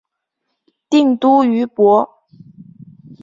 [0.89, 2.09] 定都于亳。